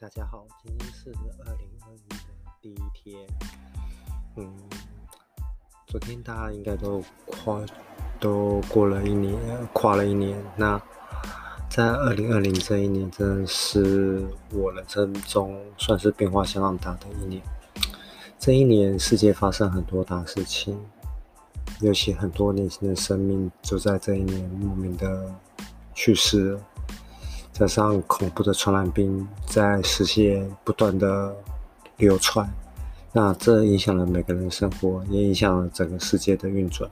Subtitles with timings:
[0.00, 1.10] 大家好，今天是
[1.44, 2.16] 二零二一的
[2.62, 3.20] 第一天。
[4.36, 4.50] 嗯，
[5.86, 7.60] 昨天大家应该都跨
[8.18, 9.38] 都过了一年，
[9.74, 10.42] 跨了一年。
[10.56, 10.80] 那
[11.68, 17.42] 在二零二零这一年，真的是我人生中算是变化相当大的一年。
[18.38, 20.80] 这一年，世界发生很多大事情，
[21.82, 25.30] 尤其很多年轻的生命就在这一年莫名的
[25.92, 26.60] 去世了。
[27.52, 31.36] 加上恐怖的传染病在世界不断的
[31.98, 32.48] 流传，
[33.12, 36.90] 那这影响了每个人的生活，也影响了整个世界的运转。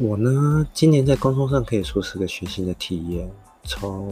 [0.00, 3.30] 我呢，今年在工作上可以说是个全新的体验。
[3.62, 4.10] 从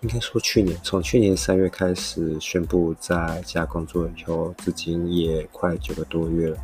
[0.00, 6.56] 应该说去年，从去年三月开始宣布在家工作以后，至今也快九个多月了。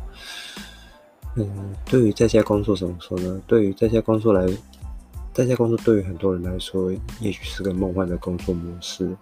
[1.35, 3.39] 嗯，对于在家工作怎么说呢？
[3.45, 4.51] 对于在家工作来。
[5.39, 9.15] 在家工作对于很多人来说，也许是个梦幻的工作模式。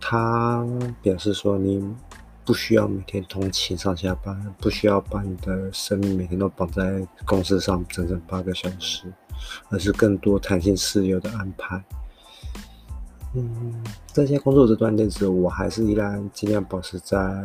[0.00, 0.66] 它
[1.02, 1.94] 表示说，你
[2.42, 9.12] 不需要每天通勤上下班，不需要把你的生命每天都绑在公司上整整八个小时，
[9.68, 11.84] 而是更多弹性自由的安排。
[13.34, 17.44] 嗯，在家工作这段日子，我还是依然尽量保持在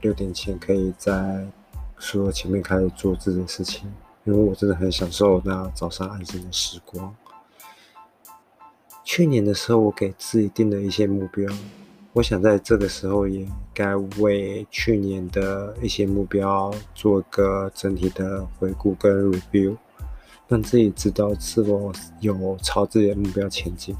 [0.00, 1.46] 六点前可以在
[1.98, 3.92] 书桌前面开始做自己的事情。
[4.30, 7.12] 因为我真的很享受那早上安静的时光。
[9.02, 11.52] 去年的时候，我给自己定了一些目标，
[12.12, 19.76] 我想在这个时候也该为去年的一些目标做个整体的回顾跟 review，
[20.46, 23.96] 让自己知道是否有朝自己的目标前进。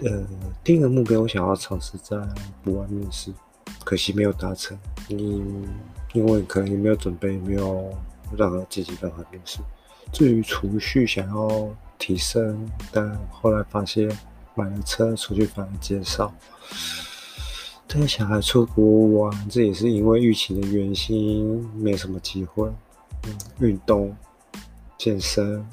[0.00, 0.26] 呃，
[0.62, 2.18] 第一个目标，我想要尝试在
[2.62, 3.32] 国外面试，
[3.82, 4.78] 可惜没有达成。
[5.08, 5.42] 你。
[6.12, 7.88] 因为可能也没有准备，没有
[8.36, 9.60] 任何积极任何面试。
[10.12, 11.68] 至于储蓄想要
[11.98, 14.10] 提升，但后来发现
[14.54, 16.32] 买了车，储蓄反而减少。
[17.86, 22.68] 带小孩出国玩，这也是因为疫情的原因，没什么机会。
[23.24, 24.16] 嗯，运动、
[24.96, 25.66] 健身，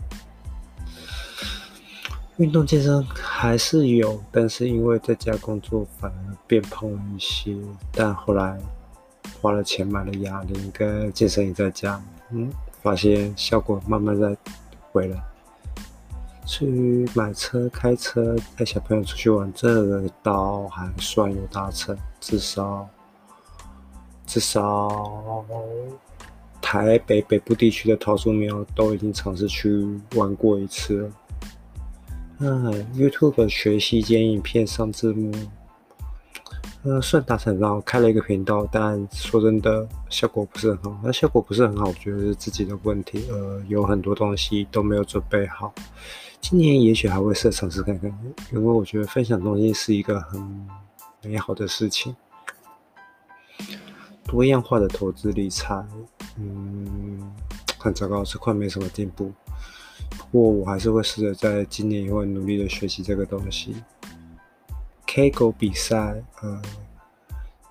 [2.38, 7.56] 运动健身还是有，但是因为在家工作，反而变胖了一些。
[7.92, 8.60] 但后来。
[9.42, 12.02] 花了钱买了哑铃跟健身椅在家，
[12.32, 12.52] 嗯，
[12.82, 14.36] 发现效果慢慢在
[14.92, 15.22] 回来。
[16.46, 22.88] 至于买车、开车带小朋友出去玩，这个倒还算有达成，至少
[24.26, 25.46] 至少
[26.62, 29.70] 台北北部地区的桃树苗都已经尝试去
[30.16, 31.12] 玩过一次了。
[32.40, 35.34] 嗯，YouTube 学习剪影片上字幕。
[36.88, 40.98] 呃，算达成，然后开了一个频道，但说真的，效果不是很好。
[41.04, 43.26] 那效果不是很好，我觉得是自己的问题。
[43.30, 45.74] 呃，有很多东西都没有准备好。
[46.40, 48.10] 今年也许还会试尝试看看，
[48.54, 50.42] 因为我觉得分享东西是一个很
[51.24, 52.16] 美好的事情。
[54.24, 55.86] 多样化的投资理财，
[56.40, 57.34] 嗯，
[57.78, 59.34] 很糟糕，这块没什么进步。
[60.32, 63.76] 不过我还是会试着在今年也会努力的学习这个东西。
[65.18, 66.62] Kaggle 比赛，呃，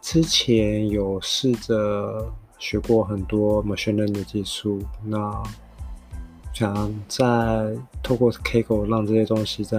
[0.03, 5.41] 之前有试着学过很多 machine learning 的技术，那
[6.53, 7.25] 想再
[8.03, 9.79] 透过 Kaggle 让这些东西再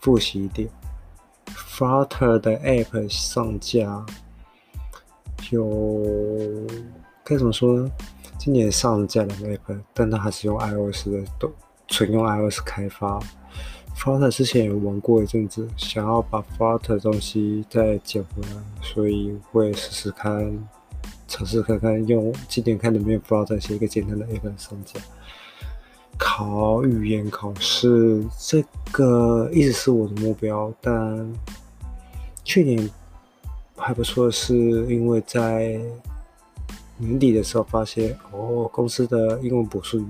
[0.00, 0.70] 复习一点。
[1.48, 4.06] Flutter 的 App 上架，
[5.50, 6.66] 有
[7.22, 7.90] 该怎么说呢？
[8.38, 11.52] 今年上架两个 App，但它还是用 iOS 的，都
[11.88, 13.20] 纯用 iOS 开发。
[13.96, 18.48] Flutter 之前有玩过一阵子，想要把 Flutter 东西再捡回来，
[18.82, 20.56] 所以会试试看，
[21.26, 25.00] 尝试看看用今年看能不能 Flutter 写一个简单的 App 上架。
[26.18, 31.32] 考语言考试这个一直是我的目标，但
[32.44, 32.88] 去年
[33.76, 34.54] 还不错是，
[34.86, 35.80] 因为在
[36.98, 40.04] 年底的时候发现，哦，公司的英文补述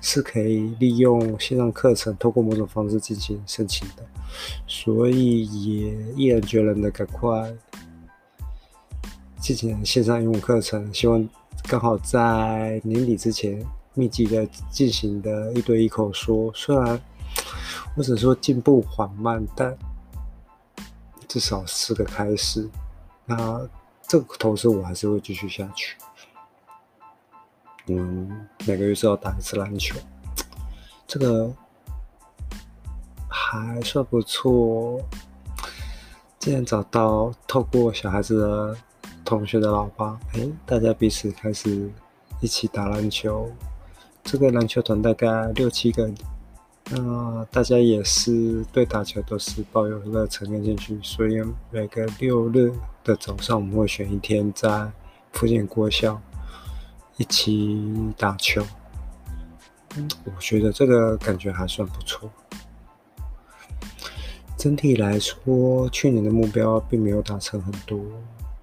[0.00, 4.04] 是可以利用线上课程，透过某种方式进行申请的，
[4.66, 7.54] 所以也毅然决然的赶快
[9.40, 11.28] 进行线上英文课程，希望
[11.68, 13.64] 刚好在年底之前
[13.94, 17.00] 密集的进行的一对一口说，虽然
[17.96, 19.76] 我只说进步缓慢，但
[21.26, 22.68] 至少是个开始。
[23.24, 23.68] 那
[24.06, 25.96] 这个投资我还是会继续下去。
[27.88, 29.96] 嗯，每个月是要打一次篮球，
[31.06, 31.52] 这个
[33.28, 35.00] 还算不错。
[36.38, 38.76] 既然找到透过小孩子的
[39.24, 41.90] 同学的老爸，哎，大家彼此开始
[42.40, 43.50] 一起打篮球。
[44.22, 46.14] 这个篮球团大概六七个人
[46.90, 51.40] 那大家也是对打球都是抱有热忱跟兴趣，所以
[51.70, 52.72] 每个六日
[53.02, 54.90] 的早上，我们会选一天在
[55.32, 56.20] 附近国校
[57.16, 58.62] 一起打球。
[59.96, 62.30] 嗯，我觉得这个感觉还算不错。
[64.58, 68.00] 整体来说，去年的目标并没有达成很多，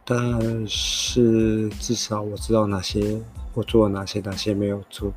[0.03, 3.21] 但是至少我知道哪些
[3.53, 5.13] 我做了哪些，哪些没有做。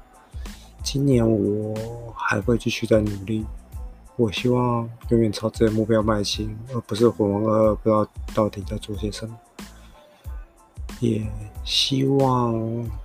[0.82, 1.74] 今年我
[2.14, 3.44] 还会继续在努力，
[4.16, 9.36] 我希望永远朝这个目标迈进，而不是浑浑噩噩不知道到底在做些什么。
[11.06, 11.26] 也
[11.64, 12.54] 希望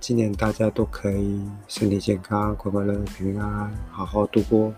[0.00, 4.72] 今年大家都可以身体健康、快快乐乐、平平安安，好好度过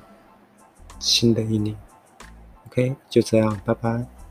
[0.99, 1.76] 新的一年。
[2.67, 4.24] OK，就这样，拜拜。